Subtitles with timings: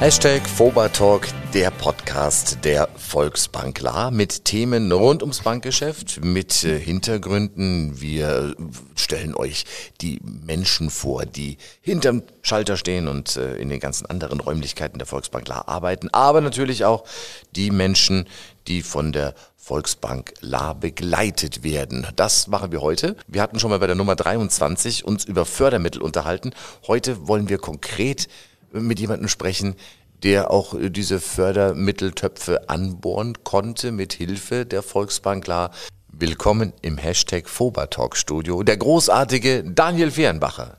[0.00, 8.00] Hashtag Fobatalk, der Podcast der Volksbank La mit Themen rund ums Bankgeschäft, mit äh, Hintergründen.
[8.00, 8.54] Wir
[8.94, 9.64] stellen euch
[10.00, 15.08] die Menschen vor, die hinterm Schalter stehen und äh, in den ganzen anderen Räumlichkeiten der
[15.08, 17.02] Volksbank La arbeiten, aber natürlich auch
[17.56, 18.28] die Menschen,
[18.68, 22.06] die von der Volksbank La begleitet werden.
[22.14, 23.16] Das machen wir heute.
[23.26, 26.52] Wir hatten schon mal bei der Nummer 23 uns über Fördermittel unterhalten.
[26.86, 28.28] Heute wollen wir konkret
[28.72, 29.74] mit jemandem sprechen,
[30.22, 35.70] der auch äh, diese Fördermitteltöpfe anbohren konnte mit Hilfe der Volksbank klar.
[36.10, 40.76] Willkommen im Hashtag Fobertalk Studio, der großartige Daniel Fehrenbacher.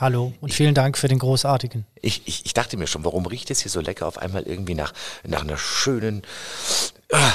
[0.00, 1.84] Hallo und vielen Dank für den großartigen.
[2.00, 4.74] Ich, ich, ich dachte mir schon, warum riecht es hier so lecker auf einmal irgendwie
[4.74, 4.92] nach,
[5.26, 6.22] nach einer schönen,
[7.12, 7.32] ah,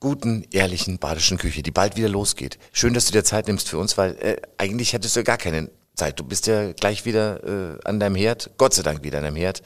[0.00, 2.58] guten, ehrlichen badischen Küche, die bald wieder losgeht.
[2.72, 5.70] Schön, dass du dir Zeit nimmst für uns, weil äh, eigentlich hättest du gar keine
[6.00, 6.18] Zeit.
[6.18, 9.36] Du bist ja gleich wieder äh, an deinem Herd, Gott sei Dank wieder an deinem
[9.36, 9.62] Herd.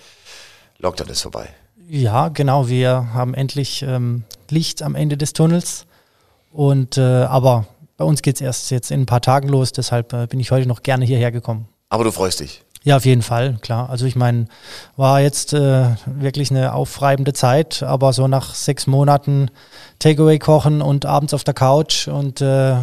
[0.78, 1.48] Lockdown ist vorbei.
[1.88, 2.68] Ja, genau.
[2.68, 5.86] Wir haben endlich ähm, Licht am Ende des Tunnels.
[6.52, 10.12] Und äh, aber bei uns geht es erst jetzt in ein paar Tagen los, deshalb
[10.12, 11.68] äh, bin ich heute noch gerne hierher gekommen.
[11.88, 12.62] Aber du freust dich.
[12.82, 13.88] Ja, auf jeden Fall, klar.
[13.88, 14.46] Also ich meine,
[14.96, 19.50] war jetzt äh, wirklich eine aufreibende Zeit, aber so nach sechs Monaten
[20.00, 22.76] Takeaway kochen und abends auf der Couch und äh,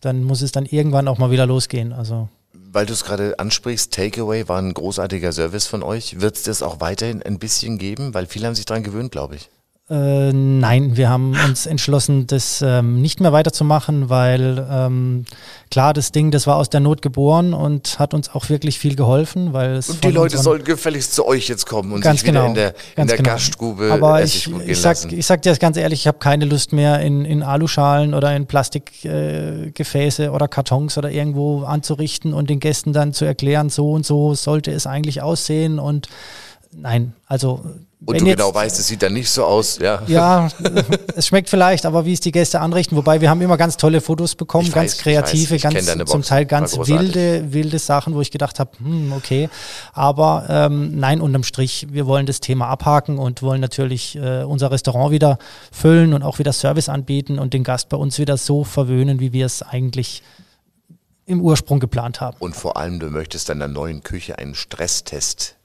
[0.00, 1.92] dann muss es dann irgendwann auch mal wieder losgehen.
[1.92, 2.28] Also
[2.72, 6.20] weil du es gerade ansprichst, Takeaway war ein großartiger Service von euch.
[6.20, 8.14] Wird es das auch weiterhin ein bisschen geben?
[8.14, 9.50] Weil viele haben sich daran gewöhnt, glaube ich.
[9.92, 15.26] Äh, nein, wir haben uns entschlossen, das ähm, nicht mehr weiterzumachen, weil ähm,
[15.70, 18.96] klar, das Ding, das war aus der Not geboren und hat uns auch wirklich viel
[18.96, 22.28] geholfen, weil es und die Leute sollen gefälligst zu euch jetzt kommen und ganz sich
[22.30, 23.30] wieder genau, in der, in der genau.
[23.32, 26.72] Gaststube Aber ich, ich, sag, ich sag dir das ganz ehrlich, ich habe keine Lust
[26.72, 32.60] mehr in, in Aluschalen oder in Plastikgefäße äh, oder Kartons oder irgendwo anzurichten und den
[32.60, 36.08] Gästen dann zu erklären, so und so sollte es eigentlich aussehen und
[36.72, 37.62] nein, also
[38.04, 40.02] und du genau weißt, es sieht dann nicht so aus, ja.
[40.08, 40.48] Ja,
[41.16, 42.96] es schmeckt vielleicht, aber wie es die Gäste anrichten.
[42.96, 45.86] Wobei wir haben immer ganz tolle Fotos bekommen, ich ganz weiß, kreative, ich weiß, ich
[45.86, 49.48] ganz zum Teil ganz wilde, wilde Sachen, wo ich gedacht habe, hm, okay.
[49.92, 54.72] Aber ähm, nein, unterm Strich, wir wollen das Thema abhaken und wollen natürlich äh, unser
[54.72, 55.38] Restaurant wieder
[55.70, 59.32] füllen und auch wieder Service anbieten und den Gast bei uns wieder so verwöhnen, wie
[59.32, 60.22] wir es eigentlich
[61.24, 62.36] im Ursprung geplant haben.
[62.40, 65.56] Und vor allem, du möchtest deiner neuen Küche einen Stresstest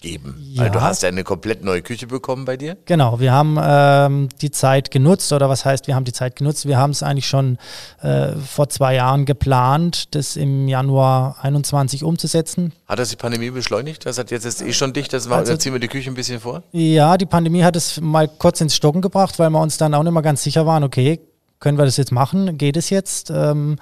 [0.00, 0.36] geben.
[0.38, 0.62] Ja.
[0.62, 2.76] Weil du hast ja eine komplett neue Küche bekommen bei dir.
[2.84, 6.66] Genau, wir haben ähm, die Zeit genutzt oder was heißt, wir haben die Zeit genutzt.
[6.66, 7.58] Wir haben es eigentlich schon
[8.02, 12.72] äh, vor zwei Jahren geplant, das im Januar 21 umzusetzen.
[12.86, 14.04] Hat das die Pandemie beschleunigt?
[14.04, 16.14] Das hat jetzt ist eh schon dicht, das war, also, ziehen wir die Küche ein
[16.14, 16.62] bisschen vor?
[16.72, 20.02] Ja, die Pandemie hat es mal kurz ins Stocken gebracht, weil wir uns dann auch
[20.02, 21.20] nicht mehr ganz sicher waren, okay,
[21.58, 22.58] können wir das jetzt machen?
[22.58, 23.30] Geht es jetzt?
[23.30, 23.76] Ähm,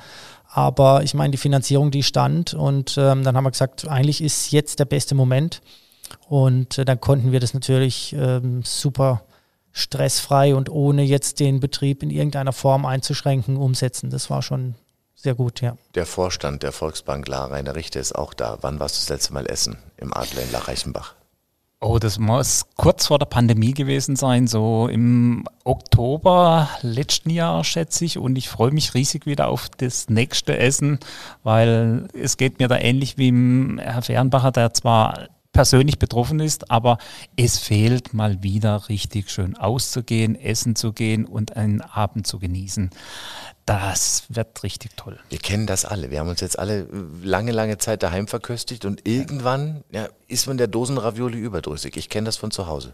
[0.49, 4.53] aber ich meine, die Finanzierung, die stand und ähm, dann haben wir gesagt, eigentlich ist
[4.53, 5.61] jetzt der beste Moment.
[6.29, 9.23] Und äh, dann konnten wir das natürlich ähm, super
[9.73, 14.11] stressfrei und ohne jetzt den Betrieb in irgendeiner Form einzuschränken umsetzen.
[14.11, 14.77] Das war schon
[15.15, 15.77] sehr gut, ja.
[15.95, 18.59] Der Vorstand der Volksbank La Rainer Richter ist auch da.
[18.61, 21.15] Wann warst du das letzte Mal essen im Adler in La Reichenbach?
[21.81, 28.07] Oh, das muss kurz vor der Pandemie gewesen sein, so im Oktober letzten Jahr, schätze
[28.07, 28.17] ich.
[28.17, 30.99] Und ich freue mich riesig wieder auf das nächste Essen,
[31.43, 36.71] weil es geht mir da ähnlich wie im Herr Fernbacher, der zwar persönlich betroffen ist,
[36.71, 36.99] aber
[37.37, 42.91] es fehlt mal wieder richtig schön auszugehen, essen zu gehen und einen Abend zu genießen.
[43.65, 45.19] Das wird richtig toll.
[45.31, 46.11] Wir kennen das alle.
[46.11, 46.87] Wir haben uns jetzt alle
[47.23, 51.97] lange, lange Zeit daheim verköstigt und irgendwann ja, ist man der Dosenravioli überdrüssig.
[51.97, 52.93] Ich kenne das von zu Hause.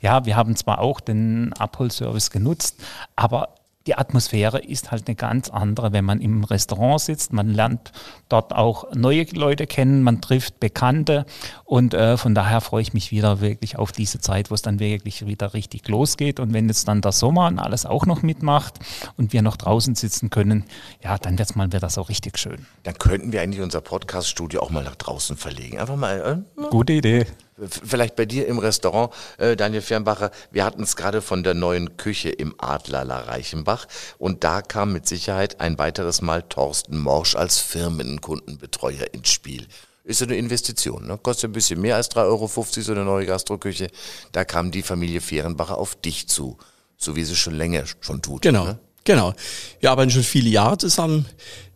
[0.00, 2.80] Ja, wir haben zwar auch den Abholservice genutzt,
[3.14, 3.54] aber
[3.86, 7.32] die Atmosphäre ist halt eine ganz andere, wenn man im Restaurant sitzt.
[7.32, 7.92] Man lernt
[8.28, 11.26] dort auch neue Leute kennen, man trifft Bekannte
[11.64, 14.78] und äh, von daher freue ich mich wieder wirklich auf diese Zeit, wo es dann
[14.78, 16.38] wirklich wieder richtig losgeht.
[16.40, 18.78] Und wenn jetzt dann der Sommer und alles auch noch mitmacht
[19.16, 20.64] und wir noch draußen sitzen können,
[21.02, 22.66] ja, dann wird es mal wieder so richtig schön.
[22.84, 25.78] Dann könnten wir eigentlich unser Podcast-Studio auch mal nach draußen verlegen.
[25.78, 26.44] Einfach mal.
[26.56, 27.26] Äh, Gute Idee
[27.68, 31.96] vielleicht bei dir im Restaurant, äh, Daniel Fernbacher, wir hatten es gerade von der neuen
[31.96, 33.86] Küche im Adlerler Reichenbach
[34.18, 39.66] und da kam mit Sicherheit ein weiteres Mal Thorsten Morsch als Firmenkundenbetreuer ins Spiel.
[40.04, 41.18] Ist eine Investition, ne?
[41.22, 43.88] kostet ein bisschen mehr als 3,50 Euro so eine neue Gastroküche.
[44.32, 46.58] Da kam die Familie Fehrenbacher auf dich zu,
[46.96, 48.42] so wie sie schon länger schon tut.
[48.42, 48.64] Genau.
[48.64, 48.78] Ne?
[49.04, 49.32] Genau.
[49.80, 51.26] Wir arbeiten schon viele Jahre zusammen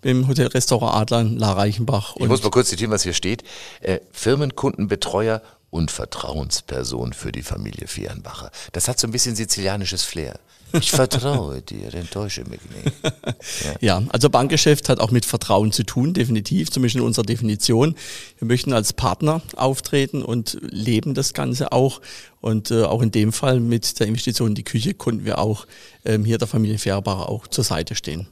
[0.03, 2.17] mit dem Hotel Restaurant Adler in La Reichenbach.
[2.17, 3.43] Ich muss mal kurz zitieren, was hier steht.
[3.81, 8.51] Äh, Firmenkundenbetreuer und Vertrauensperson für die Familie Fehrenbacher.
[8.73, 10.39] Das hat so ein bisschen sizilianisches Flair.
[10.73, 12.97] Ich vertraue dir, enttäusche mich nicht.
[13.81, 14.01] Ja.
[14.01, 17.95] ja, also Bankgeschäft hat auch mit Vertrauen zu tun, definitiv, zumindest in unserer Definition.
[18.39, 22.01] Wir möchten als Partner auftreten und leben das Ganze auch.
[22.41, 25.67] Und äh, auch in dem Fall mit der Investition in die Küche konnten wir auch
[26.05, 28.29] ähm, hier der Familie Fehrenbacher auch zur Seite stehen.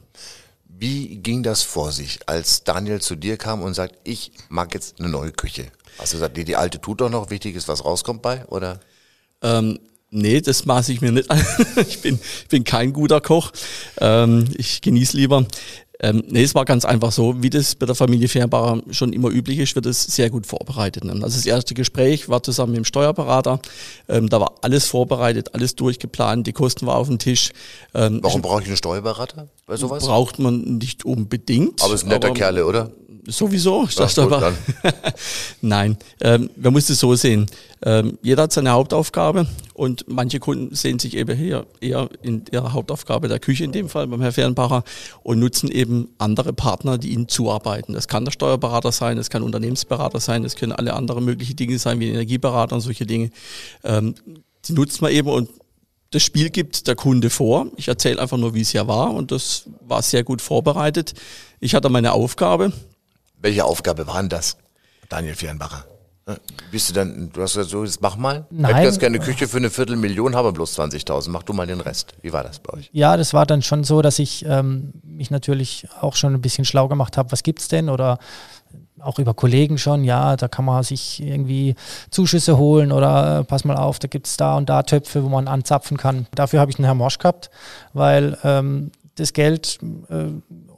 [0.66, 4.98] Wie ging das vor sich, als Daniel zu dir kam und sagt, ich mag jetzt
[4.98, 5.70] eine neue Küche?
[5.98, 8.80] Hast du gesagt, die, die alte tut doch noch, wichtig ist, was rauskommt bei, oder?
[9.42, 9.78] Ähm,
[10.10, 11.44] nee, das maße ich mir nicht an.
[11.88, 13.52] ich bin, ich bin kein guter Koch.
[14.00, 15.46] Ähm, ich genieße lieber.
[16.00, 19.30] Ähm, nee, es war ganz einfach so, wie das bei der Familie Fehrenbacher schon immer
[19.30, 21.04] üblich ist, wird es sehr gut vorbereitet.
[21.04, 23.60] Also das erste Gespräch war zusammen mit dem Steuerberater.
[24.08, 27.52] Ähm, da war alles vorbereitet, alles durchgeplant, die Kosten waren auf dem Tisch.
[27.94, 30.04] Ähm, Warum brauche ich einen Steuerberater bei sowas?
[30.04, 31.80] Braucht man nicht unbedingt.
[31.82, 32.90] Aber es ist ein netter Kerle, oder?
[33.26, 33.86] Sowieso.
[33.88, 34.52] Ich dachte aber,
[35.62, 37.46] Nein, ähm, man muss es so sehen.
[37.82, 42.72] Ähm, jeder hat seine Hauptaufgabe und manche Kunden sehen sich eben hier eher in ihrer
[42.72, 44.84] Hauptaufgabe der Küche in dem Fall beim Herrn Fernbacher
[45.22, 47.94] und nutzen eben andere Partner, die ihnen zuarbeiten.
[47.94, 51.78] Das kann der Steuerberater sein, das kann Unternehmensberater sein, das können alle anderen mögliche Dinge
[51.78, 53.30] sein, wie Energieberater und solche Dinge.
[53.84, 54.14] Ähm,
[54.66, 55.48] die nutzt man eben und
[56.10, 57.66] das Spiel gibt der Kunde vor.
[57.76, 61.14] Ich erzähle einfach nur, wie es ja war und das war sehr gut vorbereitet.
[61.58, 62.72] Ich hatte meine Aufgabe,
[63.44, 64.56] welche Aufgabe war denn das,
[65.10, 65.84] Daniel Fernbacher?
[66.70, 68.46] Bist du dann, du hast gesagt, so, jetzt mach mal.
[68.50, 68.70] Nein.
[68.70, 71.28] Ich hätte jetzt gerne eine Küche für eine Viertelmillion, habe bloß 20.000.
[71.28, 72.14] Mach du mal den Rest.
[72.22, 72.88] Wie war das bei euch?
[72.92, 76.64] Ja, das war dann schon so, dass ich ähm, mich natürlich auch schon ein bisschen
[76.64, 78.18] schlau gemacht habe, was gibt es denn oder
[79.00, 81.74] auch über Kollegen schon, ja, da kann man sich irgendwie
[82.08, 85.28] Zuschüsse holen oder äh, pass mal auf, da gibt es da und da Töpfe, wo
[85.28, 86.26] man anzapfen kann.
[86.34, 87.50] Dafür habe ich einen Herrn Mosch gehabt,
[87.92, 90.26] weil ähm, das Geld, äh,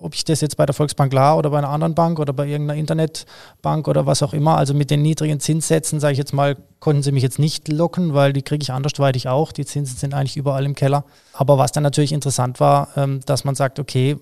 [0.06, 2.46] ob ich das jetzt bei der Volksbank La oder bei einer anderen Bank oder bei
[2.46, 6.56] irgendeiner Internetbank oder was auch immer, also mit den niedrigen Zinssätzen, sage ich jetzt mal,
[6.78, 9.50] konnten sie mich jetzt nicht locken, weil die kriege ich andersweitig auch.
[9.50, 11.04] Die Zinsen sind eigentlich überall im Keller.
[11.32, 14.16] Aber was dann natürlich interessant war, ähm, dass man sagt, okay,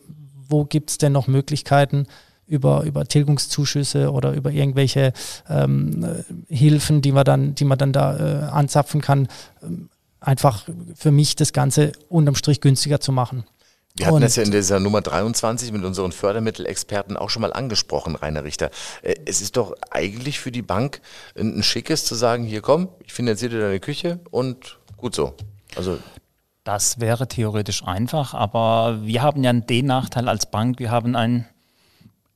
[0.49, 2.07] wo gibt es denn noch Möglichkeiten,
[2.47, 5.13] über, über Tilgungszuschüsse oder über irgendwelche
[5.49, 9.29] ähm, Hilfen, die man dann, die man dann da äh, anzapfen kann,
[9.63, 9.91] ähm,
[10.21, 13.45] einfach für mich das Ganze unterm Strich günstiger zu machen.
[13.97, 17.53] Wir hatten und das ja in dieser Nummer 23 mit unseren Fördermittelexperten auch schon mal
[17.53, 18.71] angesprochen, Rainer Richter.
[19.03, 21.01] Äh, es ist doch eigentlich für die Bank
[21.39, 25.35] ein, schickes zu sagen, hier komm, ich finanziere dir deine Küche und gut so.
[25.77, 25.99] Also
[26.65, 31.47] das wäre theoretisch einfach, aber wir haben ja den Nachteil als Bank, wir haben ein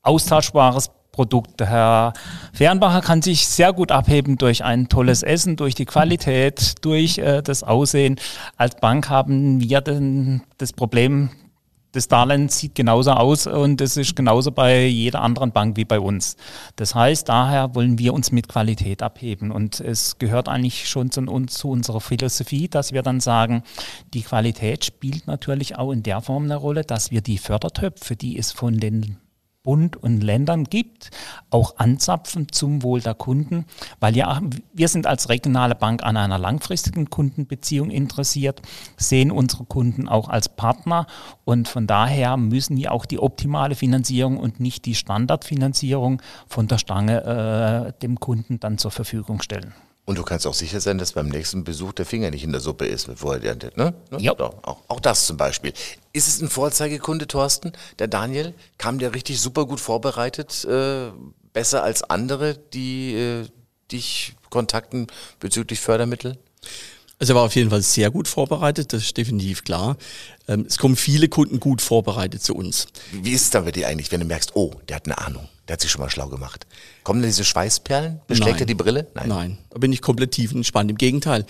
[0.03, 1.59] austauschbares Produkt.
[1.59, 2.13] Der Herr
[2.53, 7.43] Fernbacher kann sich sehr gut abheben durch ein tolles Essen, durch die Qualität, durch äh,
[7.43, 8.21] das Aussehen.
[8.57, 11.31] Als Bank haben wir den, das Problem,
[11.99, 15.99] das Darlehen sieht genauso aus und es ist genauso bei jeder anderen Bank wie bei
[15.99, 16.37] uns.
[16.77, 21.27] Das heißt, daher wollen wir uns mit Qualität abheben und es gehört eigentlich schon zu,
[21.47, 23.65] zu unserer Philosophie, dass wir dann sagen,
[24.15, 28.39] die Qualität spielt natürlich auch in der Form eine Rolle, dass wir die Fördertöpfe, die
[28.39, 29.17] es von den
[29.63, 31.11] Bund und Ländern gibt,
[31.51, 33.65] auch anzapfen zum Wohl der Kunden,
[34.01, 34.41] weil ja
[34.73, 38.63] wir sind als regionale Bank an einer langfristigen Kundenbeziehung interessiert,
[38.97, 41.07] sehen unsere Kunden auch als Partner
[41.45, 46.79] und von daher müssen wir auch die optimale Finanzierung und nicht die Standardfinanzierung von der
[46.79, 49.75] Stange äh, dem Kunden dann zur Verfügung stellen.
[50.09, 52.63] Und du kannst auch sicher sein, dass beim nächsten Besuch der Finger nicht in der
[52.63, 53.93] Suppe ist, bevor er dir, ne?
[54.11, 54.19] ne?
[54.19, 54.33] Ja.
[54.39, 55.75] Auch, auch das zum Beispiel.
[56.15, 57.73] Ist es ein Vorzeigekunde, Thorsten?
[57.99, 61.11] Der Daniel, kam der richtig super gut vorbereitet, äh,
[61.53, 63.49] besser als andere, die äh,
[63.93, 65.09] dich kontakten
[65.41, 66.39] bezüglich Fördermittel?
[67.19, 69.99] Also er war auf jeden Fall sehr gut vorbereitet, das ist definitiv klar.
[70.47, 72.87] Ähm, es kommen viele Kunden gut vorbereitet zu uns.
[73.13, 75.51] Wie ist es dann bei dir eigentlich, wenn du merkst, oh, der hat eine Ahnung,
[75.69, 76.67] der hat sich schon mal schlau gemacht?
[77.05, 78.21] Kommen diese Schweißperlen?
[78.27, 79.07] Beschlägt er die Brille?
[79.15, 79.29] Nein.
[79.29, 80.91] Nein, da bin ich komplett tiefenentspannt.
[80.91, 81.45] Im Gegenteil,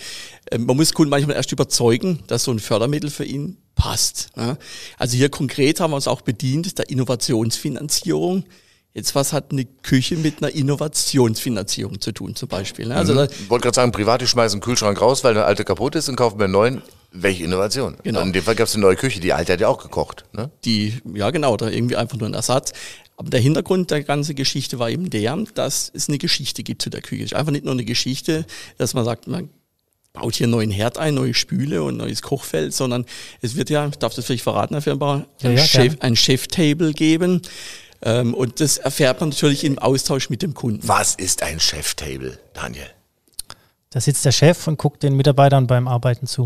[0.51, 4.29] ähm, man muss Kunden manchmal erst überzeugen, dass so ein Fördermittel für ihn passt.
[4.97, 8.43] Also hier konkret haben wir uns auch bedient der Innovationsfinanzierung.
[8.93, 12.87] Jetzt, was hat eine Küche mit einer Innovationsfinanzierung zu tun, zum Beispiel?
[12.87, 12.95] Ne?
[12.95, 13.27] Also, mhm.
[13.29, 16.15] Ich wollte gerade sagen, Private schmeißen einen Kühlschrank raus, weil der alte kaputt ist und
[16.15, 16.81] kaufen mir einen neuen.
[17.11, 17.97] Welche Innovation?
[18.03, 18.21] Genau.
[18.21, 20.25] in dem Fall gab es eine neue Küche, die alte hat ja auch gekocht.
[20.33, 20.51] Ne?
[20.65, 22.73] Die, ja genau, da irgendwie einfach nur ein Ersatz.
[23.19, 26.89] Aber der Hintergrund der ganzen Geschichte war eben der, dass es eine Geschichte gibt zu
[26.89, 27.25] der Küche.
[27.25, 28.45] Es ist einfach nicht nur eine Geschichte,
[28.77, 29.49] dass man sagt, man
[30.13, 33.05] baut hier einen neuen Herd ein, neue Spüle und neues Kochfeld, sondern
[33.41, 36.93] es wird ja, ich darf das vielleicht verraten, Herr Firmenbauer, ja, ja, Chef, ein Chef-Table
[36.93, 37.41] geben
[38.01, 40.87] ähm, und das erfährt man natürlich im Austausch mit dem Kunden.
[40.87, 42.87] Was ist ein Chef-Table, Daniel?
[43.89, 46.45] Da sitzt der Chef und guckt den Mitarbeitern beim Arbeiten zu.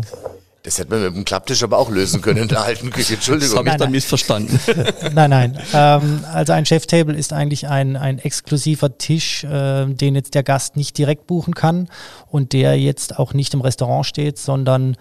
[0.64, 3.14] Das hätte man mit dem Klapptisch aber auch lösen können in der alten Küche.
[3.14, 3.50] Entschuldigung.
[3.50, 4.58] Das habe ich dann missverstanden.
[5.14, 5.58] nein, nein.
[5.74, 10.76] Ähm, also ein Cheftable ist eigentlich ein, ein exklusiver Tisch, äh, den jetzt der Gast
[10.76, 11.88] nicht direkt buchen kann
[12.28, 14.96] und der jetzt auch nicht im Restaurant steht, sondern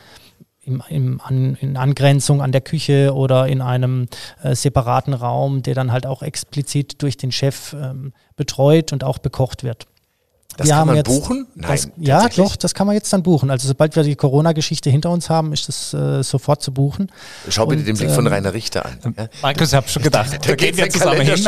[0.66, 4.10] im, im, an, in Angrenzung an der Küche oder in einem
[4.44, 9.18] äh, separaten Raum, der dann halt auch explizit durch den Chef ähm, betreut und auch
[9.18, 9.86] bekocht wird.
[10.58, 11.48] Das wir kann man jetzt, buchen?
[11.56, 11.72] Nein.
[11.72, 13.50] Das, ja, doch, das kann man jetzt dann buchen.
[13.50, 17.12] Also sobald wir die Corona-Geschichte hinter uns haben, ist das äh, sofort zu buchen.
[17.50, 19.16] Schau bitte den Blick ähm, von Rainer Richter an.
[19.18, 19.28] Ja?
[19.42, 21.36] Markus, ich habe schon gedacht, da, da gehen wir zusammen hin.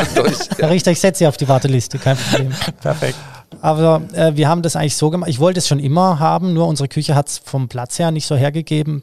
[0.58, 2.52] Herr Richter, ich setze Sie auf die Warteliste, kein Problem.
[2.80, 3.16] Perfekt.
[3.60, 5.30] Aber äh, wir haben das eigentlich so gemacht.
[5.30, 8.26] Ich wollte es schon immer haben, nur unsere Küche hat es vom Platz her nicht
[8.26, 9.02] so hergegeben.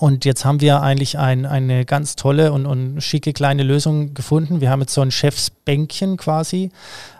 [0.00, 4.60] Und jetzt haben wir eigentlich ein, eine ganz tolle und, und schicke kleine Lösung gefunden.
[4.60, 6.70] Wir haben jetzt so ein Chefsbänkchen quasi.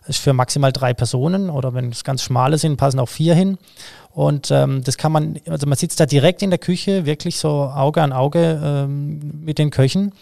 [0.06, 3.58] Ist für maximal drei Personen oder wenn es ganz schmale sind, passen auch vier hin.
[4.14, 7.48] Und ähm, das kann man, also man sitzt da direkt in der Küche, wirklich so
[7.48, 10.12] Auge an Auge ähm, mit den Köchen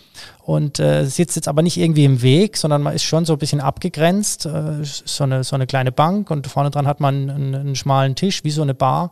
[0.45, 3.39] und äh, sitzt jetzt aber nicht irgendwie im Weg, sondern man ist schon so ein
[3.39, 7.55] bisschen abgegrenzt, äh, so, eine, so eine kleine Bank und vorne dran hat man einen,
[7.55, 9.11] einen schmalen Tisch, wie so eine Bar.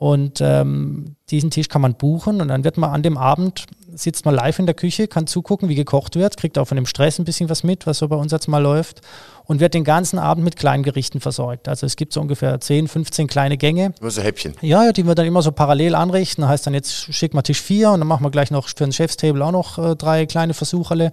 [0.00, 4.24] Und ähm, diesen Tisch kann man buchen und dann wird man an dem Abend, sitzt
[4.24, 7.18] man live in der Küche, kann zugucken, wie gekocht wird, kriegt auch von dem Stress
[7.18, 9.02] ein bisschen was mit, was so bei uns jetzt mal läuft
[9.44, 11.68] und wird den ganzen Abend mit Kleingerichten versorgt.
[11.68, 13.92] Also es gibt so ungefähr 10, 15 kleine Gänge.
[14.00, 14.54] Immer so Häppchen.
[14.62, 16.48] Ja, die wir dann immer so parallel anrichten.
[16.48, 18.92] Heißt dann jetzt schick mal Tisch 4 und dann machen wir gleich noch für ein
[18.92, 21.12] Chefstable auch noch äh, drei kleine Versucherle.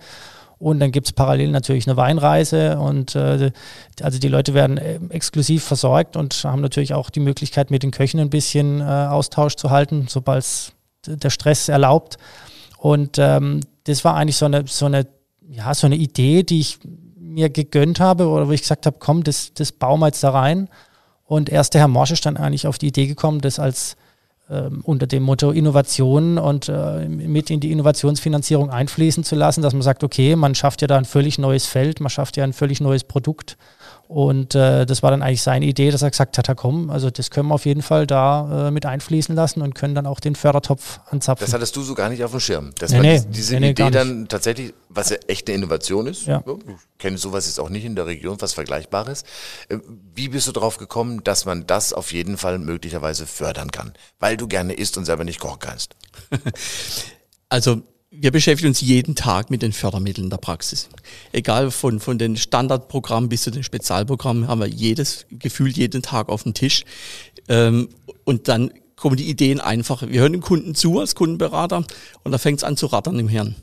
[0.60, 3.52] Und dann gibt es parallel natürlich eine Weinreise und äh,
[4.02, 7.92] also die Leute werden äh, exklusiv versorgt und haben natürlich auch die Möglichkeit, mit den
[7.92, 10.74] Köchen ein bisschen äh, Austausch zu halten, sobald es
[11.06, 12.18] der Stress erlaubt.
[12.78, 15.08] Und ähm, das war eigentlich so eine, so eine,
[15.48, 16.80] ja, so eine Idee, die ich
[17.20, 20.32] mir gegönnt habe oder wo ich gesagt habe, komm, das, das bauen wir jetzt da
[20.32, 20.70] rein.
[21.24, 23.96] Und erst der Herr Morsche ist dann eigentlich auf die Idee gekommen, das als
[24.84, 29.82] unter dem Motto Innovation und äh, mit in die Innovationsfinanzierung einfließen zu lassen, dass man
[29.82, 32.80] sagt, okay, man schafft ja da ein völlig neues Feld, man schafft ja ein völlig
[32.80, 33.58] neues Produkt.
[34.08, 37.30] Und äh, das war dann eigentlich seine Idee, dass er gesagt hat, komm, also das
[37.30, 40.36] können wir auf jeden Fall da äh, mit einfließen lassen und können dann auch den
[40.36, 41.46] Fördertopf anzapfen.
[41.46, 42.72] Das hattest du so gar nicht auf dem Schirm.
[42.80, 46.26] Das nee, war nee, diese nee, Idee dann tatsächlich, was ja echt eine Innovation ist.
[46.26, 46.42] Ja.
[46.48, 49.24] Ich kenne sowas jetzt auch nicht in der Region, was Vergleichbares.
[49.68, 49.80] Äh,
[50.16, 53.92] wie bist du darauf gekommen, dass man das auf jeden Fall möglicherweise fördern kann?
[54.20, 55.96] Weil du gerne isst und selber nicht kochen kannst.
[57.50, 60.90] Also wir beschäftigen uns jeden Tag mit den Fördermitteln der Praxis.
[61.34, 66.30] Egal von, von den Standardprogrammen bis zu den Spezialprogrammen haben wir jedes Gefühl jeden Tag
[66.30, 66.84] auf dem Tisch.
[67.50, 67.90] Ähm,
[68.24, 70.02] und dann kommen die Ideen einfach.
[70.08, 71.86] Wir hören den Kunden zu als Kundenberater
[72.24, 73.56] und da fängt es an zu rattern im Hirn.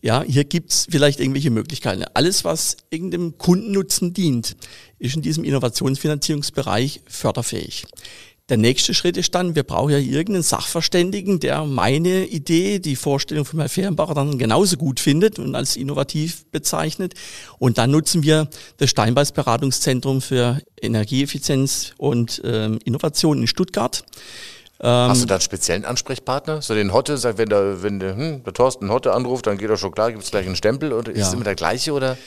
[0.00, 2.04] Ja, hier gibt's vielleicht irgendwelche Möglichkeiten.
[2.14, 4.56] Alles, was irgendeinem Kundennutzen dient,
[4.98, 7.86] ist in diesem Innovationsfinanzierungsbereich förderfähig.
[8.48, 13.44] Der nächste Schritt ist dann, wir brauchen ja irgendeinen Sachverständigen, der meine Idee, die Vorstellung
[13.44, 17.14] von Herrn Fehrenbacher dann genauso gut findet und als innovativ bezeichnet.
[17.58, 24.04] Und dann nutzen wir das Steinbeis Beratungszentrum für Energieeffizienz und ähm, Innovation in Stuttgart.
[24.82, 26.60] Hast du ähm, da einen speziellen Ansprechpartner?
[26.60, 29.70] So den Hotte, sagt, wenn der, wenn der, hm, der Thorsten Hotte anruft, dann geht
[29.70, 32.18] er schon klar, gibt es gleich einen Stempel oder ist es immer der gleiche oder?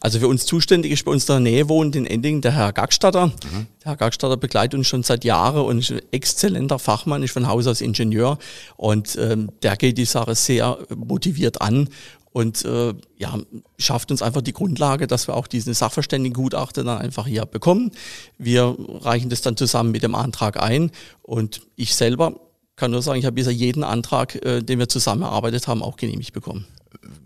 [0.00, 3.28] Also für uns zuständig ist bei uns der Nähe wohnt in Ending der Herr Gagstatter.
[3.28, 3.66] Mhm.
[3.84, 7.46] Der Herr Gagstatter begleitet uns schon seit Jahren und ist ein exzellenter Fachmann, ist von
[7.46, 8.38] Haus aus Ingenieur
[8.76, 11.88] und ähm, der geht die Sache sehr motiviert an
[12.32, 13.38] und äh, ja,
[13.78, 17.92] schafft uns einfach die Grundlage, dass wir auch diesen Sachverständigengutachter dann einfach hier bekommen.
[18.38, 20.90] Wir reichen das dann zusammen mit dem Antrag ein
[21.22, 22.40] und ich selber
[22.74, 26.32] kann nur sagen, ich habe bisher jeden Antrag, äh, den wir zusammengearbeitet haben, auch genehmigt
[26.32, 26.66] bekommen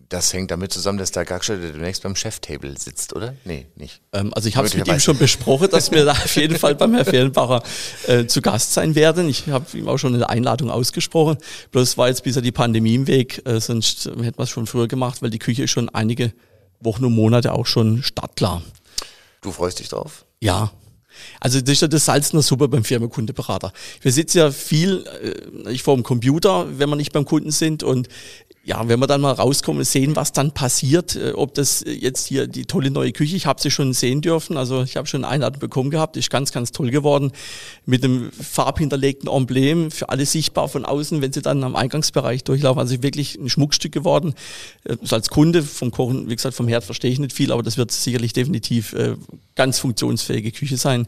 [0.09, 3.35] das hängt damit zusammen, dass der Gagster demnächst beim Cheftable sitzt, oder?
[3.45, 4.01] Nee, nicht.
[4.13, 6.75] Ähm, also ich habe es mit ihm schon besprochen, dass wir da auf jeden Fall
[6.75, 7.63] beim Herrn Fehlenbacher
[8.07, 9.29] äh, zu Gast sein werden.
[9.29, 11.39] Ich habe ihm auch schon eine Einladung ausgesprochen.
[11.73, 14.89] Bloß war jetzt bisher die Pandemie im Weg, äh, sonst hätten wir es schon früher
[14.89, 16.33] gemacht, weil die Küche ist schon einige
[16.81, 18.63] Wochen und Monate auch schon startklar.
[19.41, 20.25] Du freust dich drauf?
[20.41, 20.71] Ja,
[21.41, 23.73] also das ist ja das Salz in der Suppe beim Firmenkundeberater.
[24.01, 27.83] Wir sitzen ja viel äh, nicht vor dem Computer, wenn wir nicht beim Kunden sind
[27.83, 28.09] und
[28.67, 32.27] ja, wenn wir dann mal rauskommen und sehen, was dann passiert, äh, ob das jetzt
[32.27, 35.25] hier die tolle neue Küche, ich habe sie schon sehen dürfen, also ich habe schon
[35.25, 37.31] eine Einladung bekommen gehabt, ist ganz, ganz toll geworden,
[37.85, 42.81] mit einem farbhinterlegten Emblem, für alle sichtbar von außen, wenn sie dann am Eingangsbereich durchlaufen,
[42.81, 44.35] also wirklich ein Schmuckstück geworden.
[44.85, 47.77] Also als Kunde vom Kochen, wie gesagt, vom Herd verstehe ich nicht viel, aber das
[47.77, 49.15] wird sicherlich definitiv äh,
[49.55, 51.07] ganz funktionsfähige Küche sein.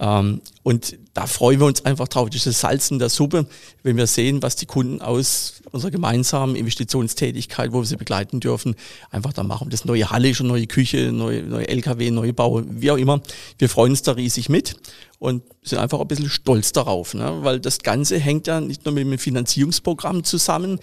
[0.00, 2.28] Ähm, und da freuen wir uns einfach drauf.
[2.28, 3.46] Das ist das Salz in der Suppe,
[3.82, 8.74] wenn wir sehen, was die Kunden aus unserer gemeinsamen Investitionstätigkeit, wo wir sie begleiten dürfen,
[9.10, 9.70] einfach da machen.
[9.70, 13.20] Das neue Halle schon neue Küche, neue, neue LKW, Neubau, wie auch immer.
[13.58, 14.76] Wir freuen uns da riesig mit
[15.18, 17.38] und sind einfach ein bisschen stolz darauf, ne?
[17.42, 20.80] weil das Ganze hängt ja nicht nur mit dem Finanzierungsprogramm zusammen.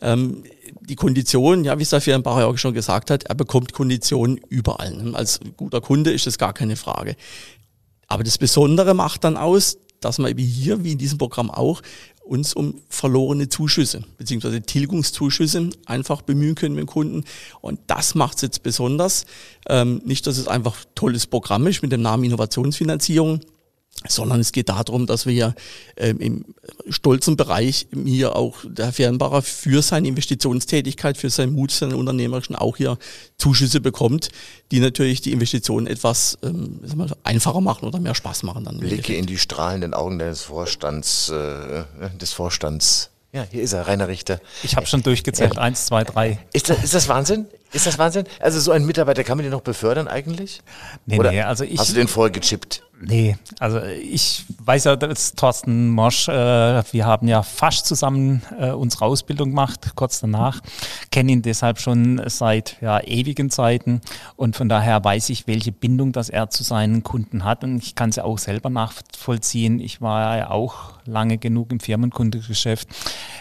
[0.00, 0.44] Ähm,
[0.80, 4.94] die Konditionen, ja, wie es der Fehrenbacher auch schon gesagt hat, er bekommt Konditionen überall.
[4.94, 5.14] Ne?
[5.14, 7.16] Als guter Kunde ist das gar keine Frage.
[8.10, 11.80] Aber das Besondere macht dann aus, dass wir wie hier, wie in diesem Programm auch,
[12.24, 17.24] uns um verlorene Zuschüsse beziehungsweise Tilgungszuschüsse einfach bemühen können mit dem Kunden.
[17.60, 19.26] Und das macht es jetzt besonders.
[19.68, 23.40] Ähm, nicht, dass es einfach tolles Programm ist mit dem Namen Innovationsfinanzierung,
[24.08, 25.54] sondern es geht darum, dass wir ja
[25.96, 26.44] ähm, im
[26.88, 32.76] stolzen Bereich hier auch der Fernbarer für seine Investitionstätigkeit, für seinen Mut, seinen unternehmerischen auch
[32.76, 32.98] hier
[33.36, 34.30] Zuschüsse bekommt,
[34.70, 36.80] die natürlich die Investitionen etwas ähm,
[37.24, 38.78] einfacher machen oder mehr Spaß machen dann.
[38.78, 41.84] Blicke in die strahlenden Augen des Vorstands, äh,
[42.18, 43.10] des Vorstands.
[43.32, 44.40] Ja, hier ist er, Rainer Richter.
[44.64, 45.60] Ich habe schon durchgezählt, ja.
[45.60, 46.40] eins, zwei, drei.
[46.52, 47.46] Ist das, ist das Wahnsinn?
[47.72, 48.24] Ist das Wahnsinn?
[48.40, 50.62] Also so ein Mitarbeiter, kann man den noch befördern eigentlich?
[51.06, 51.78] Nee, Oder nee, also ich...
[51.78, 52.82] Hast du den vorher gechippt?
[53.02, 56.32] Nee, also ich weiß ja, dass Thorsten Mosch, äh,
[56.92, 60.60] wir haben ja fast zusammen äh, unsere Ausbildung gemacht, kurz danach,
[61.10, 64.02] kenne ihn deshalb schon seit ja, ewigen Zeiten
[64.36, 67.94] und von daher weiß ich, welche Bindung das er zu seinen Kunden hat und ich
[67.94, 69.80] kann es ja auch selber nachvollziehen.
[69.80, 72.86] Ich war ja auch lange genug im Firmenkundegeschäft.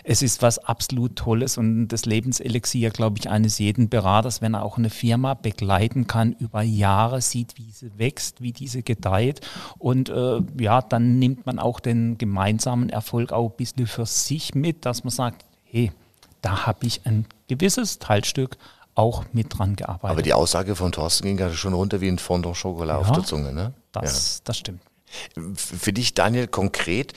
[0.05, 4.63] Es ist was absolut Tolles und das Lebenselixier, glaube ich, eines jeden Beraters, wenn er
[4.63, 9.41] auch eine Firma begleiten kann über Jahre, sieht, wie sie wächst, wie diese gedeiht
[9.77, 14.55] und äh, ja, dann nimmt man auch den gemeinsamen Erfolg auch ein bisschen für sich
[14.55, 15.91] mit, dass man sagt, hey,
[16.41, 18.57] da habe ich ein gewisses Teilstück
[18.95, 20.11] auch mit dran gearbeitet.
[20.11, 23.11] Aber die Aussage von Thorsten ging ja schon runter wie ein Fondant Chocolat ja, auf
[23.11, 23.73] der Zunge, ne?
[23.91, 24.41] Das, ja.
[24.45, 24.81] das stimmt.
[25.55, 27.13] Für dich, Daniel, konkret,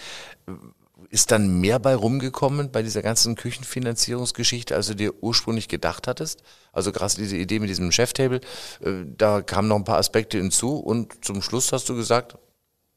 [1.10, 6.42] ist dann mehr bei rumgekommen bei dieser ganzen Küchenfinanzierungsgeschichte, als du dir ursprünglich gedacht hattest?
[6.72, 8.40] Also gerade diese Idee mit diesem Cheftable,
[8.80, 12.36] äh, da kamen noch ein paar Aspekte hinzu und zum Schluss hast du gesagt?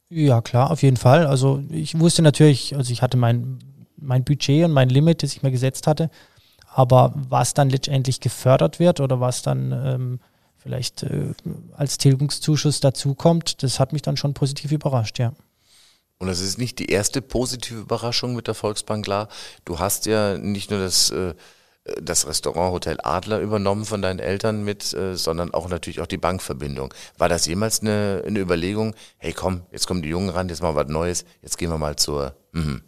[0.09, 1.25] Ja, klar, auf jeden Fall.
[1.25, 3.59] Also ich wusste natürlich, also ich hatte mein,
[3.97, 6.09] mein Budget und mein Limit, das ich mir gesetzt hatte,
[6.67, 10.19] aber was dann letztendlich gefördert wird oder was dann ähm,
[10.57, 11.33] vielleicht äh,
[11.75, 15.33] als Tilgungszuschuss dazukommt, das hat mich dann schon positiv überrascht, ja.
[16.18, 19.28] Und das ist nicht die erste positive Überraschung mit der Volksbank La.
[19.66, 21.34] Du hast ja nicht nur das, äh,
[22.01, 26.18] das Restaurant Hotel Adler übernommen von deinen Eltern mit, äh, sondern auch natürlich auch die
[26.18, 26.94] Bankverbindung.
[27.18, 30.75] War das jemals eine, eine Überlegung, hey komm, jetzt kommen die Jungen ran, jetzt machen
[30.75, 32.82] wir was Neues, jetzt gehen wir mal zur mhm,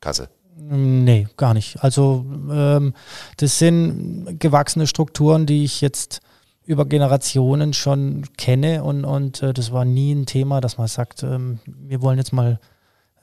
[0.00, 0.30] Kasse?
[0.56, 1.82] Nee, gar nicht.
[1.82, 2.94] Also ähm,
[3.36, 6.20] das sind gewachsene Strukturen, die ich jetzt
[6.70, 11.24] über Generationen schon kenne und, und äh, das war nie ein Thema, dass man sagt,
[11.24, 12.60] ähm, wir wollen jetzt mal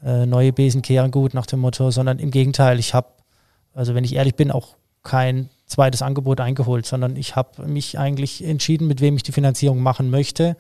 [0.04, 3.08] äh, neue Besen kehren gut nach dem Motto, sondern im Gegenteil, ich habe,
[3.74, 8.44] also wenn ich ehrlich bin, auch kein zweites Angebot eingeholt, sondern ich habe mich eigentlich
[8.44, 10.58] entschieden, mit wem ich die Finanzierung machen möchte.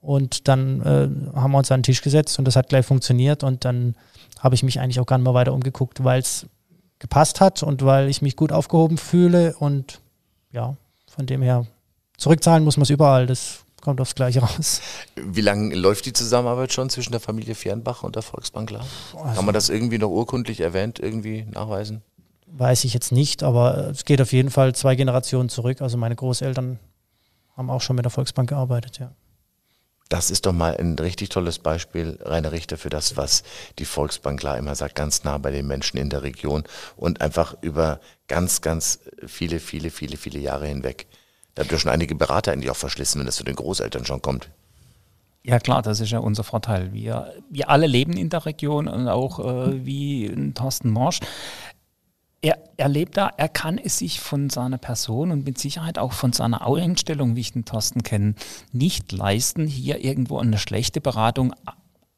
[0.00, 3.42] Und dann äh, haben wir uns an den Tisch gesetzt und das hat gleich funktioniert.
[3.42, 3.96] Und dann
[4.38, 6.46] habe ich mich eigentlich auch gar nicht mehr weiter umgeguckt, weil es
[7.00, 9.56] gepasst hat und weil ich mich gut aufgehoben fühle.
[9.58, 10.00] Und
[10.52, 10.76] ja,
[11.08, 11.66] von dem her
[12.18, 13.26] zurückzahlen muss man es überall.
[13.26, 14.82] Das kommt aufs Gleiche raus.
[15.16, 18.84] Wie lange läuft die Zusammenarbeit schon zwischen der Familie Fernbach und der Volksbank Klar?
[19.14, 22.02] Also Kann man das irgendwie noch urkundlich erwähnt irgendwie nachweisen?
[22.46, 25.80] Weiß ich jetzt nicht, aber es geht auf jeden Fall zwei Generationen zurück.
[25.80, 26.78] Also meine Großeltern
[27.56, 29.12] haben auch schon mit der Volksbank gearbeitet, ja.
[30.08, 33.42] Das ist doch mal ein richtig tolles Beispiel, Rainer Richter, für das, was
[33.78, 36.64] die Volksbank klar immer sagt, ganz nah bei den Menschen in der Region
[36.96, 41.06] und einfach über ganz, ganz viele, viele, viele, viele Jahre hinweg.
[41.58, 44.22] Da habt ihr schon einige Berater eigentlich auch verschlissen, wenn das zu den Großeltern schon
[44.22, 44.48] kommt.
[45.42, 46.92] Ja klar, das ist ja unser Vorteil.
[46.92, 51.18] Wir, wir alle leben in der Region und auch äh, wie Thorsten Morsch.
[52.42, 56.12] Er, er lebt da, er kann es sich von seiner Person und mit Sicherheit auch
[56.12, 58.36] von seiner Einstellung, wie ich den Thorsten kenne,
[58.70, 61.56] nicht leisten, hier irgendwo eine schlechte Beratung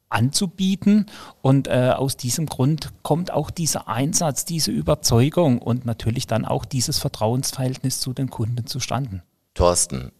[0.09, 1.07] anzubieten.
[1.41, 6.63] Und äh, aus diesem Grund kommt auch dieser Einsatz, diese Überzeugung und natürlich dann auch
[6.63, 9.23] dieses Vertrauensverhältnis zu den Kunden zustande.
[9.61, 10.11] Thorsten,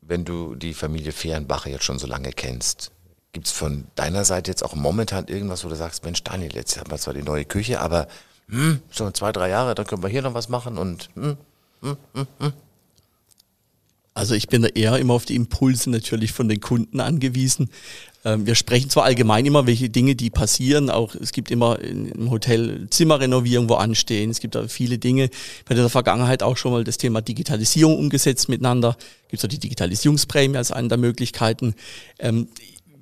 [0.00, 2.90] wenn du die Familie Fehrenbacher jetzt schon so lange kennst,
[3.30, 6.76] gibt es von deiner Seite jetzt auch momentan irgendwas, wo du sagst, Mensch, Daniel, jetzt
[6.76, 8.08] haben wir zwar die neue Küche, aber
[8.48, 11.36] hm, so zwei, drei Jahre, dann können wir hier noch was machen und hm,
[11.82, 12.52] hm, hm, hm.
[14.20, 17.70] Also ich bin da eher immer auf die Impulse natürlich von den Kunden angewiesen.
[18.22, 20.90] Ähm, wir sprechen zwar allgemein immer, welche Dinge, die passieren.
[20.90, 24.28] Auch es gibt immer im Hotel Zimmerrenovierung, wo anstehen.
[24.28, 25.30] Es gibt da viele Dinge.
[25.66, 28.98] Wir in der Vergangenheit auch schon mal das Thema Digitalisierung umgesetzt miteinander.
[29.28, 31.74] Gibt es auch die Digitalisierungsprämie als eine der Möglichkeiten.
[32.18, 32.48] Ähm,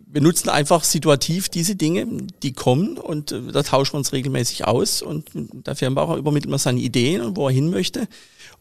[0.06, 2.06] wir nutzen einfach situativ diese Dinge,
[2.44, 6.58] die kommen und äh, da tauschen wir uns regelmäßig aus und der Firmenbauer übermittelt mir
[6.58, 8.06] seine Ideen und wo er hin möchte.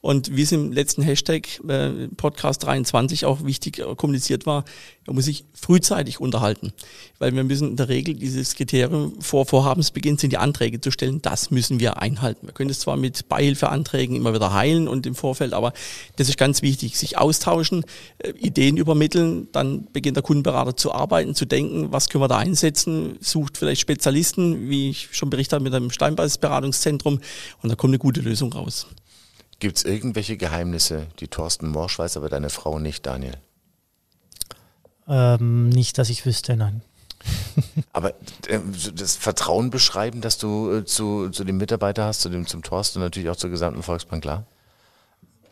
[0.01, 4.63] Und wie es im letzten Hashtag äh, Podcast 23 auch wichtig äh, kommuniziert war,
[5.07, 6.73] man muss sich frühzeitig unterhalten.
[7.17, 11.21] Weil wir müssen in der Regel dieses Kriterium vor Vorhabensbeginn sind die Anträge zu stellen,
[11.21, 12.47] das müssen wir einhalten.
[12.47, 15.73] Wir können es zwar mit Beihilfeanträgen immer wieder heilen und im Vorfeld, aber
[16.17, 17.83] das ist ganz wichtig, sich austauschen,
[18.19, 22.37] äh, Ideen übermitteln, dann beginnt der Kundenberater zu arbeiten, zu denken, was können wir da
[22.37, 27.19] einsetzen, sucht vielleicht Spezialisten, wie ich schon berichtet habe mit einem Steinbeißberatungszentrum
[27.61, 28.87] und da kommt eine gute Lösung raus.
[29.59, 33.37] Gibt es irgendwelche Geheimnisse, die Thorsten Morsch weiß, aber deine Frau nicht, Daniel?
[35.07, 36.81] Ähm, nicht, dass ich wüsste, nein.
[37.93, 38.11] aber
[38.47, 38.59] äh,
[38.93, 42.99] das Vertrauen beschreiben, das du äh, zu, zu dem Mitarbeiter hast, zu dem, zum Thorsten
[42.99, 44.45] und natürlich auch zur gesamten Volksbank, klar?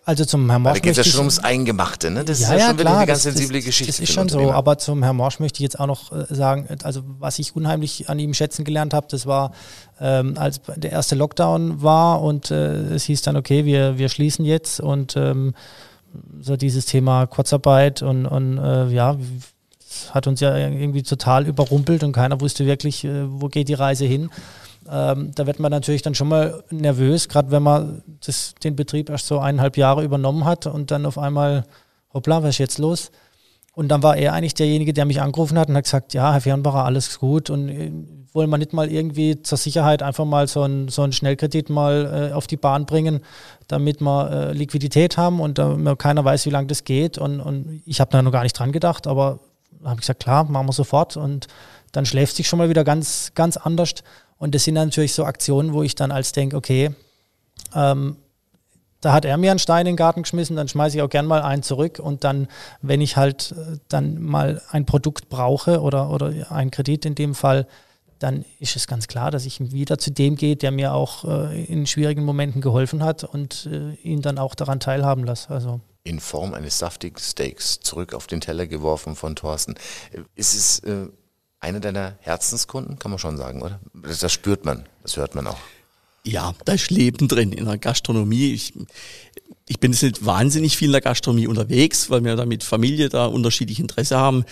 [0.08, 0.76] Also zum Herrn Morsch.
[0.76, 2.24] Da geht es ja schon ums Eingemachte, ne?
[2.24, 3.92] Das ja, ist ja, schon klar, eine ganz sensible das, Geschichte.
[3.92, 6.68] Das ist schon so, aber zum Herrn Morsch möchte ich jetzt auch noch äh, sagen,
[6.84, 9.52] also was ich unheimlich an ihm schätzen gelernt habe, das war,
[10.00, 14.46] ähm, als der erste Lockdown war und äh, es hieß dann, okay, wir, wir schließen
[14.46, 15.56] jetzt und ähm,
[16.40, 19.18] so dieses Thema Kurzarbeit und, und äh, ja,
[20.12, 24.06] hat uns ja irgendwie total überrumpelt und keiner wusste wirklich, äh, wo geht die Reise
[24.06, 24.30] hin.
[24.90, 29.10] Ähm, da wird man natürlich dann schon mal nervös, gerade wenn man das, den Betrieb
[29.10, 31.66] erst so eineinhalb Jahre übernommen hat und dann auf einmal,
[32.14, 33.12] hoppla, was ist jetzt los?
[33.74, 36.42] Und dann war er eigentlich derjenige, der mich angerufen hat und hat gesagt, ja, Herr
[36.42, 37.50] Fernbacher, alles gut.
[37.50, 37.92] Und äh,
[38.32, 42.30] wollen wir nicht mal irgendwie zur Sicherheit einfach mal so einen, so einen Schnellkredit mal
[42.32, 43.20] äh, auf die Bahn bringen,
[43.68, 47.18] damit wir äh, Liquidität haben und damit keiner weiß, wie lange das geht.
[47.18, 49.40] Und, und ich habe da noch gar nicht dran gedacht, aber
[49.84, 51.18] habe ich gesagt, klar, machen wir sofort.
[51.18, 51.48] Und
[51.92, 53.96] dann schläft sich schon mal wieder ganz, ganz anders.
[54.38, 56.92] Und das sind natürlich so Aktionen, wo ich dann als denke, okay,
[57.74, 58.18] ähm,
[59.02, 61.28] da hat er mir einen Stein in den Garten geschmissen, dann schmeiße ich auch gern
[61.28, 62.00] mal einen zurück.
[62.00, 62.48] Und dann,
[62.82, 67.36] wenn ich halt äh, dann mal ein Produkt brauche oder, oder einen Kredit in dem
[67.36, 67.68] Fall,
[68.20, 71.66] dann ist es ganz klar, dass ich wieder zu dem gehe, der mir auch äh,
[71.66, 75.50] in schwierigen Momenten geholfen hat und äh, ihn dann auch daran teilhaben lasse.
[75.50, 79.76] Also in Form eines saftigen Steaks zurück auf den Teller geworfen von Thorsten.
[80.12, 81.08] Äh, ist es äh,
[81.60, 83.80] einer deiner Herzenskunden, kann man schon sagen, oder?
[83.94, 85.58] Das, das, spürt man, das hört man auch.
[86.24, 88.54] Ja, da ist Leben drin in der Gastronomie.
[88.54, 88.74] Ich,
[89.68, 93.10] ich bin jetzt nicht wahnsinnig viel in der Gastronomie unterwegs, weil wir da mit Familie
[93.10, 94.44] da unterschiedliche Interesse haben.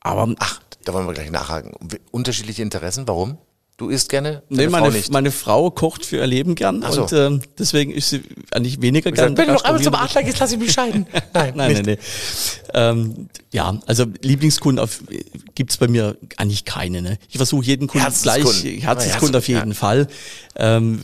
[0.00, 1.72] Aber ach, da wollen wir gleich nachhaken.
[2.10, 3.38] Unterschiedliche Interessen, warum?
[3.78, 4.42] Du isst gerne?
[4.48, 7.02] Nee, meine, Frau meine Frau kocht für ihr Leben gern so.
[7.02, 9.38] und ähm, deswegen ist sie eigentlich weniger gern.
[9.38, 11.06] Wenn du noch einmal zum Adler gehst, lass ich mich scheiden.
[11.32, 11.98] Nein, nein, nein, nein.
[12.74, 15.04] Ähm, ja, also Lieblingskunden auf,
[15.54, 17.02] gibt's bei mir eigentlich keine.
[17.02, 17.18] Ne?
[17.28, 19.74] Ich versuche jeden Kunden gleich, Herzenskunden auf jeden ja.
[19.74, 20.08] Fall.
[20.56, 21.00] Ähm,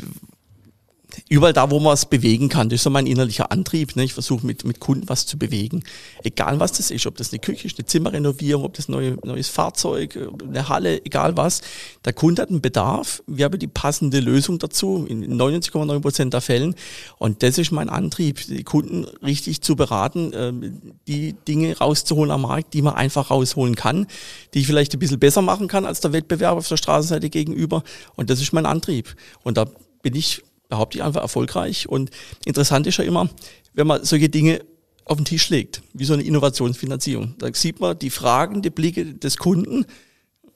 [1.28, 2.68] überall da, wo man was bewegen kann.
[2.68, 3.96] Das ist so mein innerlicher Antrieb.
[3.96, 4.04] Ne?
[4.04, 5.82] Ich versuche mit, mit Kunden was zu bewegen.
[6.22, 9.48] Egal was das ist, ob das eine Küche ist, eine Zimmerrenovierung, ob das neue, neues
[9.48, 11.62] Fahrzeug, eine Halle, egal was.
[12.04, 13.22] Der Kunde hat einen Bedarf.
[13.26, 16.74] Wir haben die passende Lösung dazu in 99,9 Prozent der Fällen.
[17.18, 22.42] Und das ist mein Antrieb, die Kunden richtig zu beraten, ähm, die Dinge rauszuholen am
[22.42, 24.06] Markt, die man einfach rausholen kann,
[24.52, 27.82] die ich vielleicht ein bisschen besser machen kann als der Wettbewerber auf der Straßenseite gegenüber.
[28.16, 29.14] Und das ist mein Antrieb.
[29.42, 29.66] Und da
[30.02, 31.88] bin ich behaupte ich einfach, erfolgreich.
[31.88, 32.10] Und
[32.44, 33.28] interessant ist ja immer,
[33.72, 34.60] wenn man solche Dinge
[35.04, 37.34] auf den Tisch legt, wie so eine Innovationsfinanzierung.
[37.38, 39.84] Da sieht man die Fragen, die Blicke des Kunden.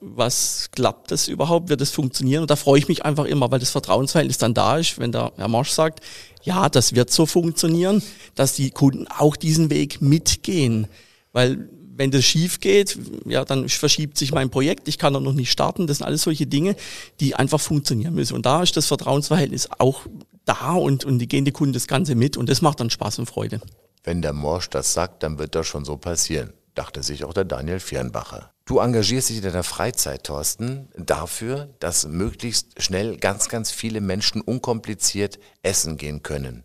[0.01, 1.69] Was klappt das überhaupt?
[1.69, 2.41] Wird das funktionieren?
[2.41, 5.33] Und da freue ich mich einfach immer, weil das Vertrauensverhältnis dann da ist, wenn der
[5.35, 5.99] Herr Marsch sagt,
[6.41, 8.01] ja, das wird so funktionieren,
[8.33, 10.87] dass die Kunden auch diesen Weg mitgehen.
[11.31, 11.69] Weil
[11.99, 15.85] wenn das schief geht, ja, dann verschiebt sich mein Projekt, ich kann noch nicht starten.
[15.85, 16.77] Das sind alles solche Dinge,
[17.19, 18.35] die einfach funktionieren müssen.
[18.35, 20.05] Und da ist das Vertrauensverhältnis auch
[20.45, 23.19] da und, und die gehen die Kunden das Ganze mit und das macht dann Spaß
[23.19, 23.59] und Freude.
[24.05, 27.43] Wenn der Morsch das sagt, dann wird das schon so passieren, dachte sich auch der
[27.43, 28.53] Daniel Fernbacher.
[28.63, 34.39] Du engagierst dich in deiner Freizeit, Thorsten, dafür, dass möglichst schnell ganz, ganz viele Menschen
[34.39, 36.63] unkompliziert essen gehen können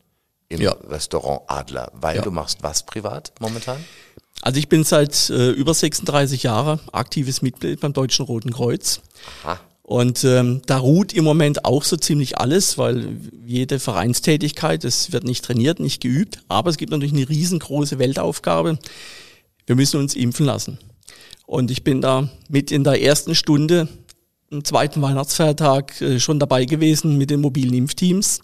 [0.48, 0.72] im ja.
[0.72, 1.90] Restaurant Adler.
[1.92, 2.22] Weil ja.
[2.22, 3.84] du machst was privat momentan?
[4.42, 9.00] Also ich bin seit äh, über 36 Jahren aktives Mitglied beim Deutschen Roten Kreuz.
[9.42, 9.60] Aha.
[9.82, 15.24] Und ähm, da ruht im Moment auch so ziemlich alles, weil jede Vereinstätigkeit, es wird
[15.24, 18.78] nicht trainiert, nicht geübt, aber es gibt natürlich eine riesengroße Weltaufgabe.
[19.66, 20.78] Wir müssen uns impfen lassen.
[21.46, 23.88] Und ich bin da mit in der ersten Stunde
[24.50, 28.40] am zweiten Weihnachtsfeiertag äh, schon dabei gewesen mit den mobilen Impfteams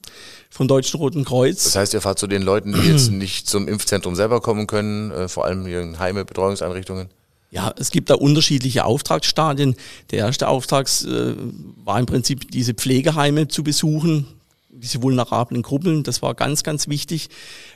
[0.50, 1.64] vom Deutschen Roten Kreuz.
[1.64, 5.10] Das heißt, ihr fahrt zu den Leuten, die jetzt nicht zum Impfzentrum selber kommen können,
[5.10, 7.08] äh, vor allem hier in Heime, Betreuungseinrichtungen?
[7.52, 9.74] Ja, es gibt da unterschiedliche Auftragsstadien.
[10.12, 11.34] Der erste Auftrag äh,
[11.84, 14.26] war im Prinzip diese Pflegeheime zu besuchen,
[14.80, 17.28] diese vulnerablen Gruppen, das war ganz, ganz wichtig.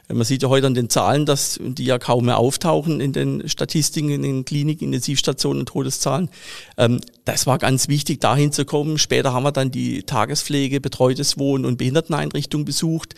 [0.08, 3.48] Man sieht ja heute an den Zahlen, dass die ja kaum mehr auftauchen in den
[3.48, 6.30] Statistiken, in den Kliniken, Intensivstationen, Todeszahlen.
[6.76, 8.98] Ähm, das war ganz wichtig, dahin zu kommen.
[8.98, 13.14] Später haben wir dann die Tagespflege, betreutes Wohnen und Behinderteneinrichtungen besucht.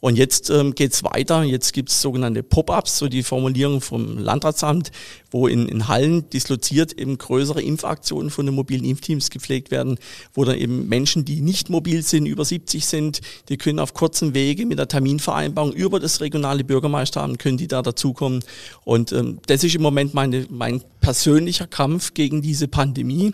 [0.00, 1.42] Und jetzt ähm, geht's weiter.
[1.42, 4.92] Jetzt gibt's sogenannte Pop-ups, so die Formulierung vom Landratsamt,
[5.32, 9.98] wo in, in Hallen disloziert eben größere Impfaktionen von den mobilen Impfteams gepflegt werden,
[10.34, 14.34] wo dann eben Menschen, die nicht mobil sind, über 70 sind, die können auf kurzen
[14.34, 18.44] Wege mit der Terminvereinbarung über das regionale Bürgermeisteramt können die da dazukommen.
[18.84, 23.32] Und ähm, das ist im Moment meine, mein persönlicher Kampf gegen diese Pandemie.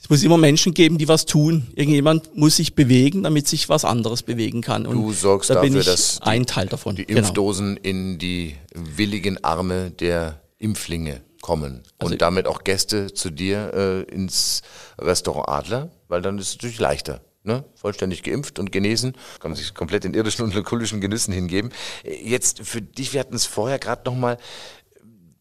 [0.00, 1.68] Es muss immer Menschen geben, die was tun.
[1.76, 4.84] Irgendjemand muss sich bewegen, damit sich was anderes bewegen kann.
[4.84, 6.96] Und du sorgst da dafür, dass die, ein Teil davon.
[6.96, 7.20] die genau.
[7.20, 7.88] Impfdosen genau.
[7.88, 14.12] in die willigen Arme der Impflinge kommen also und damit auch Gäste zu dir äh,
[14.12, 14.62] ins
[14.98, 17.20] Restaurant Adler, weil dann ist es natürlich leichter.
[17.44, 17.64] Ne?
[17.74, 21.72] vollständig geimpft und genesen, kann man sich komplett in irdischen und lokulischen Genüssen hingeben.
[22.04, 24.36] Jetzt für dich, wir hatten es vorher gerade nochmal,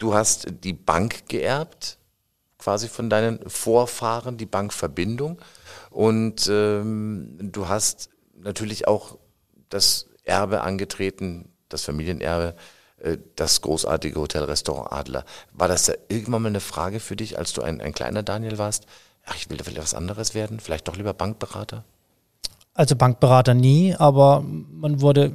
[0.01, 1.97] du hast die Bank geerbt,
[2.57, 5.39] quasi von deinen Vorfahren, die Bankverbindung.
[5.89, 9.17] Und ähm, du hast natürlich auch
[9.69, 12.55] das Erbe angetreten, das Familienerbe,
[12.99, 15.25] äh, das großartige Hotelrestaurant Adler.
[15.53, 18.57] War das da irgendwann mal eine Frage für dich, als du ein, ein kleiner Daniel
[18.57, 18.85] warst?
[19.25, 21.83] Ach, ich will da vielleicht was anderes werden, vielleicht doch lieber Bankberater?
[22.73, 25.31] Also Bankberater nie, aber man wurde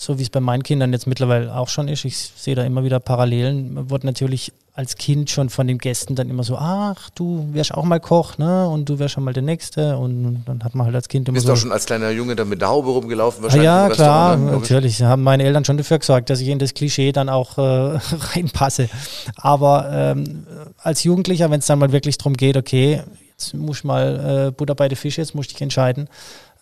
[0.00, 2.84] so wie es bei meinen Kindern jetzt mittlerweile auch schon ist, ich sehe da immer
[2.84, 7.10] wieder Parallelen, man wurde natürlich als Kind schon von den Gästen dann immer so, ach,
[7.10, 8.66] du wärst auch mal Koch, ne?
[8.66, 9.98] Und du wärst schon mal der Nächste.
[9.98, 11.52] Und dann hat man halt als Kind immer Bist so.
[11.52, 13.66] Bist du auch schon als kleiner Junge dann mit der Haube rumgelaufen wahrscheinlich?
[13.66, 14.96] Ja, klar, natürlich.
[14.96, 17.60] Da haben meine Eltern schon dafür gesorgt, dass ich in das Klischee dann auch äh,
[18.34, 18.88] reinpasse.
[19.36, 20.46] Aber ähm,
[20.78, 24.50] als Jugendlicher, wenn es dann mal wirklich darum geht, okay, jetzt muss ich mal äh,
[24.50, 26.08] Butter bei den Fisch, jetzt muss ich dich entscheiden.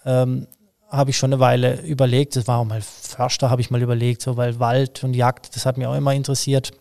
[0.05, 0.49] Ähm,
[0.89, 2.37] habe ich schon eine Weile überlegt.
[2.37, 5.67] Das war auch mal Förster, habe ich mal überlegt, so weil Wald und Jagd, das
[5.67, 6.73] hat mich auch immer interessiert.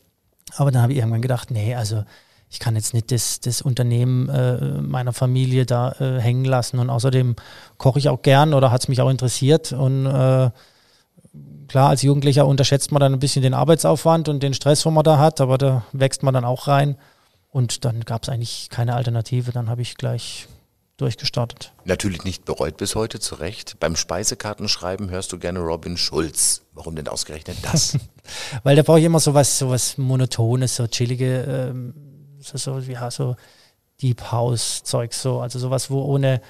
[0.56, 2.04] Aber dann habe ich irgendwann gedacht, nee, also
[2.50, 6.80] ich kann jetzt nicht das, das Unternehmen äh, meiner Familie da äh, hängen lassen.
[6.80, 7.36] Und außerdem
[7.78, 9.74] koche ich auch gern oder hat es mich auch interessiert.
[9.74, 10.50] Und äh,
[11.68, 15.04] klar, als Jugendlicher unterschätzt man dann ein bisschen den Arbeitsaufwand und den Stress, den man
[15.04, 16.96] da hat, aber da wächst man dann auch rein.
[17.50, 19.52] Und dann gab es eigentlich keine Alternative.
[19.52, 20.48] Dann habe ich gleich
[20.98, 21.74] durchgestartet.
[21.86, 23.80] Natürlich nicht bereut bis heute, zu Recht.
[23.80, 26.64] Beim Speisekartenschreiben hörst du gerne Robin Schulz.
[26.74, 27.98] Warum denn ausgerechnet das?
[28.64, 31.94] Weil da brauche ich immer so was, so was Monotones, so chillige, ähm,
[32.40, 33.36] so, so, ja, so
[34.02, 36.42] Deep House Zeug, so, also sowas, wo ohne,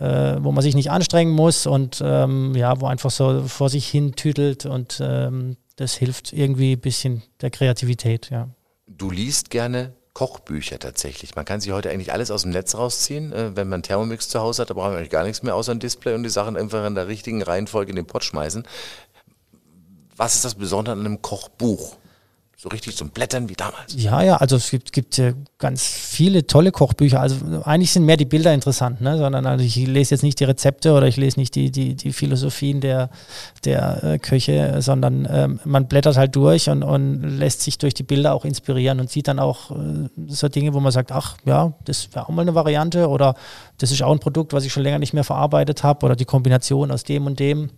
[0.00, 3.86] äh, wo man sich nicht anstrengen muss und ähm, ja, wo einfach so vor sich
[3.88, 8.48] hin tütelt und ähm, das hilft irgendwie ein bisschen der Kreativität, ja.
[8.86, 11.36] Du liest gerne Kochbücher tatsächlich.
[11.36, 13.32] Man kann sich heute eigentlich alles aus dem Netz rausziehen.
[13.32, 15.70] Äh, wenn man Thermomix zu Hause hat, da braucht man eigentlich gar nichts mehr außer
[15.70, 18.66] ein Display und die Sachen einfach in der richtigen Reihenfolge in den Pott schmeißen.
[20.16, 21.98] Was ist das Besondere an einem Kochbuch?
[22.60, 23.94] So richtig zum Blättern wie damals.
[23.96, 27.20] Ja, ja, also es gibt, gibt äh, ganz viele tolle Kochbücher.
[27.20, 29.16] Also eigentlich sind mehr die Bilder interessant, ne?
[29.16, 32.12] sondern also ich lese jetzt nicht die Rezepte oder ich lese nicht die, die, die
[32.12, 33.10] Philosophien der,
[33.64, 38.02] der äh, Köche, sondern ähm, man blättert halt durch und, und lässt sich durch die
[38.02, 41.74] Bilder auch inspirieren und sieht dann auch äh, so Dinge, wo man sagt, ach ja,
[41.84, 43.36] das wäre auch mal eine Variante oder
[43.78, 46.24] das ist auch ein Produkt, was ich schon länger nicht mehr verarbeitet habe oder die
[46.24, 47.70] Kombination aus dem und dem.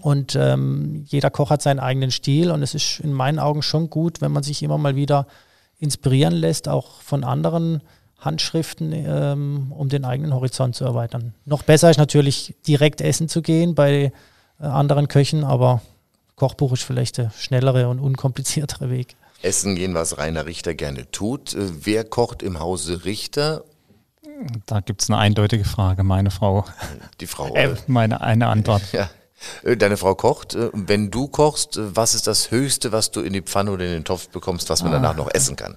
[0.00, 3.90] Und ähm, jeder Koch hat seinen eigenen Stil und es ist in meinen Augen schon
[3.90, 5.26] gut, wenn man sich immer mal wieder
[5.78, 7.82] inspirieren lässt, auch von anderen
[8.18, 11.34] Handschriften, ähm, um den eigenen Horizont zu erweitern.
[11.44, 14.12] Noch besser ist natürlich direkt essen zu gehen bei
[14.60, 15.82] äh, anderen Köchen, aber
[16.34, 19.16] Kochbuch ist vielleicht der schnellere und unkompliziertere Weg.
[19.42, 21.54] Essen gehen, was Rainer Richter gerne tut.
[21.54, 23.64] Äh, wer kocht im Hause Richter?
[24.66, 26.64] Da gibt es eine eindeutige Frage, meine Frau.
[27.20, 27.54] Die Frau.
[27.54, 28.82] Äh, meine eine Antwort.
[28.92, 29.10] Ja.
[29.62, 30.54] Äh, deine Frau kocht.
[30.54, 33.84] Äh, wenn du kochst, äh, was ist das Höchste, was du in die Pfanne oder
[33.84, 34.96] in den Topf bekommst, was man ah.
[34.96, 35.76] danach noch essen kann?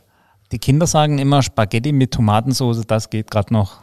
[0.52, 3.78] Die Kinder sagen immer Spaghetti mit Tomatensauce, das geht gerade noch.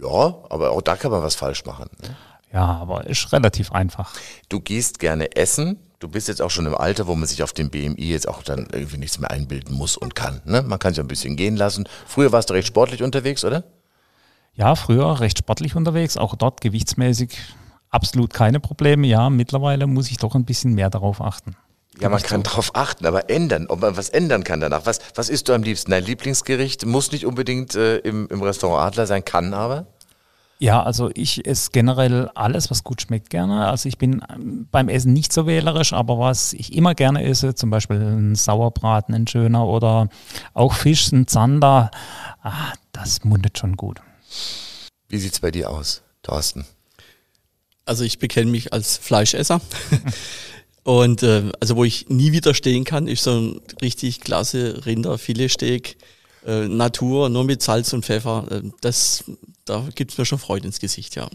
[0.00, 1.88] Ja, aber auch da kann man was falsch machen.
[2.02, 2.16] Ne?
[2.52, 4.12] Ja, aber ist relativ einfach.
[4.48, 5.78] Du gehst gerne essen.
[5.98, 8.42] Du bist jetzt auch schon im Alter, wo man sich auf dem BMI jetzt auch
[8.42, 10.42] dann irgendwie nichts mehr einbilden muss und kann.
[10.44, 10.62] Ne?
[10.62, 11.88] Man kann sich ein bisschen gehen lassen.
[12.06, 13.64] Früher warst du recht sportlich unterwegs, oder?
[14.52, 17.38] Ja, früher recht sportlich unterwegs, auch dort gewichtsmäßig
[17.94, 19.06] absolut keine Probleme.
[19.06, 21.56] Ja, mittlerweile muss ich doch ein bisschen mehr darauf achten.
[22.00, 24.84] Ja, man kann darauf achten, aber ändern, ob man was ändern kann danach.
[24.84, 25.92] Was, was isst du am liebsten?
[25.92, 29.86] Dein Lieblingsgericht muss nicht unbedingt äh, im, im Restaurant Adler sein, kann aber?
[30.58, 33.66] Ja, also ich esse generell alles, was gut schmeckt, gerne.
[33.66, 37.54] Also ich bin ähm, beim Essen nicht so wählerisch, aber was ich immer gerne esse,
[37.54, 40.08] zum Beispiel ein Sauerbraten, ein schöner oder
[40.52, 41.90] auch Fisch, ein Zander,
[42.42, 44.00] ah, das mundet schon gut.
[45.08, 46.64] Wie sieht es bei dir aus, Thorsten?
[47.84, 49.60] Also ich bekenne mich als Fleischesser.
[50.84, 55.96] Und äh, also wo ich nie widerstehen kann, ist so ein richtig klasse Rinderfiletsteak,
[56.46, 58.46] äh, Natur, nur mit Salz und Pfeffer.
[58.50, 59.24] Äh, das,
[59.64, 61.28] da gibt's mir schon Freude ins Gesicht, ja.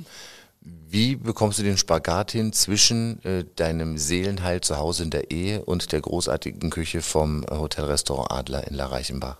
[0.62, 5.64] Wie bekommst du den Spagat hin zwischen äh, deinem Seelenheil zu Hause in der Ehe
[5.64, 9.38] und der großartigen Küche vom äh, Hotelrestaurant Adler in La Reichenbach?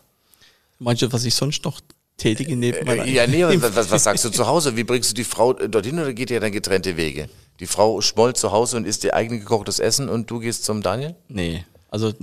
[0.80, 1.82] Meinst du, was ich sonst noch
[2.20, 4.78] tätige neben meiner äh, Ja, nee, was, was sagst du zu Hause?
[4.78, 7.30] Wie bringst du die Frau äh, dorthin oder geht ihr dann getrennte Wege?
[7.60, 10.82] Die Frau schmollt zu Hause und isst ihr eigen gekochtes Essen und du gehst zum
[10.82, 11.16] Daniel?
[11.28, 11.66] Nee.
[11.92, 12.14] Also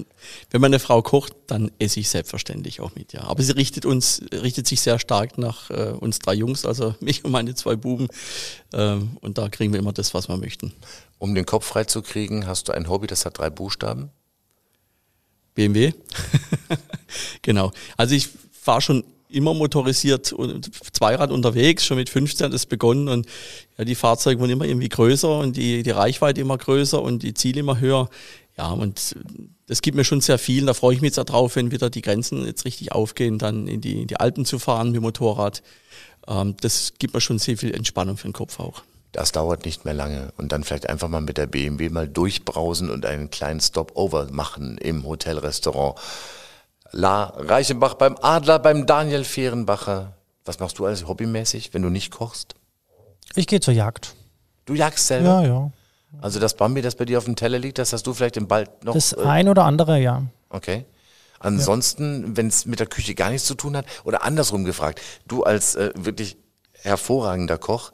[0.51, 3.25] wenn meine Frau kocht, dann esse ich selbstverständlich auch mit, ja.
[3.25, 7.25] Aber sie richtet uns, richtet sich sehr stark nach äh, uns drei Jungs, also mich
[7.25, 8.09] und meine zwei Buben.
[8.73, 10.73] Ähm, und da kriegen wir immer das, was wir möchten.
[11.19, 14.11] Um den Kopf frei zu kriegen, hast du ein Hobby, das hat drei Buchstaben?
[15.55, 15.93] BMW.
[17.43, 17.73] genau.
[17.97, 19.05] Also ich fahre schon
[19.37, 23.27] immer motorisiert und Zweirad unterwegs, schon mit 15 hat es begonnen und
[23.79, 27.35] ja, die Fahrzeuge wurden immer irgendwie größer und die, die Reichweite immer größer und die
[27.35, 28.09] Ziele immer höher.
[28.57, 29.14] Ja, und
[29.66, 30.64] das gibt mir schon sehr viel.
[30.64, 33.81] Da freue ich mich jetzt darauf, wenn wieder die Grenzen jetzt richtig aufgehen, dann in
[33.81, 35.62] die, in die Alpen zu fahren mit Motorrad.
[36.27, 38.83] Ähm, das gibt mir schon sehr viel Entspannung für den Kopf auch.
[39.12, 40.33] Das dauert nicht mehr lange.
[40.37, 44.79] Und dann vielleicht einfach mal mit der BMW mal durchbrausen und einen kleinen Stopover machen
[44.79, 45.99] im Hotelrestaurant.
[46.92, 50.12] La Reichenbach beim Adler, beim Daniel Fehrenbacher.
[50.44, 52.55] Was machst du alles hobbymäßig, wenn du nicht kochst?
[53.35, 54.14] Ich gehe zur Jagd.
[54.64, 55.42] Du jagst selber?
[55.42, 55.70] Ja, ja.
[56.20, 58.49] Also das Bambi, das bei dir auf dem Teller liegt, das hast du vielleicht im
[58.49, 58.94] Bald noch.
[58.94, 60.22] Das äh, ein oder andere, ja.
[60.49, 60.85] Okay.
[61.38, 62.37] Ansonsten, ja.
[62.37, 65.75] wenn es mit der Küche gar nichts zu tun hat, oder andersrum gefragt, du als
[65.75, 66.37] äh, wirklich
[66.72, 67.92] hervorragender Koch,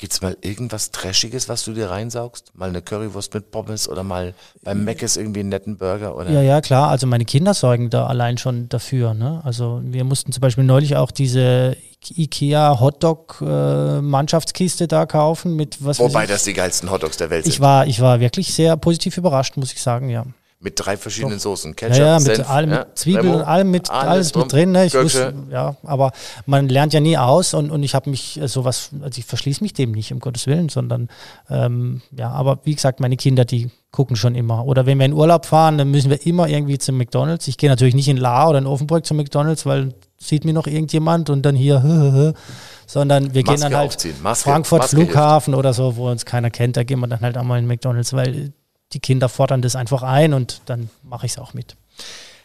[0.00, 2.52] Gibt's mal irgendwas Trashiges, was du dir reinsaugst?
[2.54, 4.32] Mal eine Currywurst mit Pommes oder mal
[4.62, 6.16] beim Mc's irgendwie einen netten Burger?
[6.16, 6.30] Oder?
[6.30, 6.88] Ja, ja, klar.
[6.88, 9.12] Also meine Kinder sorgen da allein schon dafür.
[9.12, 9.42] Ne?
[9.44, 11.76] Also wir mussten zum Beispiel neulich auch diese
[12.08, 17.44] Ikea Hotdog äh, Mannschaftskiste da kaufen mit was Wobei das die geilsten Hotdogs der Welt
[17.44, 17.52] sind.
[17.52, 20.24] Ich war, ich war wirklich sehr positiv überrascht, muss ich sagen, ja.
[20.62, 21.44] Mit drei verschiedenen Doch.
[21.44, 21.74] Soßen.
[21.74, 24.52] Ketchup, ja, ja, mit Senf, allem, ja, Zwiebeln Remo, und allem mit, alles, alles mit
[24.52, 24.72] drin.
[24.72, 24.84] Ne?
[24.84, 26.12] Ich wusste, ja, aber
[26.44, 29.64] man lernt ja nie aus und, und ich habe mich äh, sowas, also ich verschließe
[29.64, 31.08] mich dem nicht, um Gottes Willen, sondern
[31.48, 34.66] ähm, ja, aber wie gesagt, meine Kinder, die gucken schon immer.
[34.66, 37.48] Oder wenn wir in Urlaub fahren, dann müssen wir immer irgendwie zum McDonalds.
[37.48, 40.66] Ich gehe natürlich nicht in La oder in Offenburg zum McDonalds, weil sieht mir noch
[40.66, 42.34] irgendjemand und dann hier,
[42.86, 43.96] sondern wir Maske gehen dann halt
[44.38, 45.58] Frankfurt Maske Flughafen hilft.
[45.58, 48.52] oder so, wo uns keiner kennt, da gehen wir dann halt einmal in McDonalds, weil
[48.92, 51.76] die Kinder fordern das einfach ein und dann mache ich es auch mit.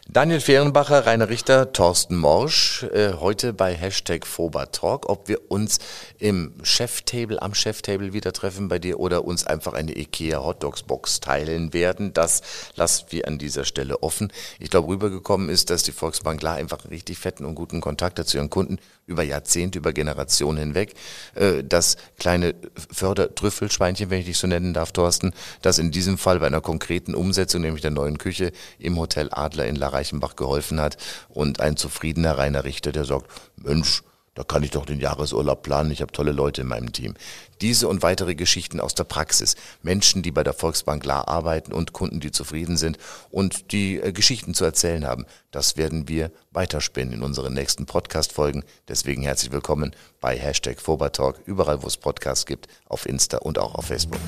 [0.08, 4.24] Daniel Fehrenbacher, Rainer Richter, Thorsten Morsch, äh, heute bei Hashtag
[4.70, 5.80] Talk, ob wir uns
[6.18, 11.18] im Cheftable, am Cheftable wieder treffen bei dir oder uns einfach eine IKEA Hotdogs Box
[11.18, 12.42] teilen werden, das
[12.76, 14.32] lassen wir an dieser Stelle offen.
[14.60, 18.20] Ich glaube, rübergekommen ist, dass die Volksbank klar einfach einen richtig fetten und guten Kontakt
[18.20, 20.94] hat zu ihren Kunden über Jahrzehnte, über Generationen hinweg.
[21.34, 22.54] Äh, das kleine
[22.92, 27.16] Fördertrüffelschweinchen, wenn ich dich so nennen darf, Thorsten, das in diesem Fall bei einer konkreten
[27.16, 30.96] Umsetzung, nämlich der neuen Küche im Hotel Adler in La Reichenbach geholfen hat
[31.28, 34.02] und ein zufriedener Rainer Richter, der sagt, Mensch,
[34.36, 35.90] da kann ich doch den Jahresurlaub planen.
[35.90, 37.14] Ich habe tolle Leute in meinem Team.
[37.62, 39.56] Diese und weitere Geschichten aus der Praxis.
[39.82, 42.98] Menschen, die bei der Volksbank La arbeiten und Kunden, die zufrieden sind
[43.30, 45.24] und die äh, Geschichten zu erzählen haben.
[45.52, 48.62] Das werden wir weiterspinnen in unseren nächsten Podcast-Folgen.
[48.88, 53.74] Deswegen herzlich willkommen bei Hashtag Fobertalk, überall wo es Podcasts gibt, auf Insta und auch
[53.74, 54.20] auf Facebook.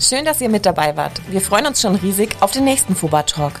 [0.00, 1.20] Schön, dass ihr mit dabei wart.
[1.30, 3.60] Wir freuen uns schon riesig auf den nächsten Foba Talk.